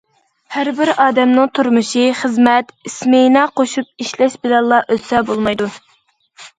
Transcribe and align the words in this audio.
ھەر 0.53 0.69
بىر 0.79 0.91
ئادەمنىڭ 1.03 1.51
تۇرمۇشى 1.59 2.07
خىزمەت، 2.23 2.75
ئىسمېنا 2.91 3.47
قوشۇپ 3.61 3.95
ئىشلەش 4.09 4.43
بىلەنلا 4.45 4.85
ئۆتسە 4.91 5.27
بولمايدۇ. 5.33 5.75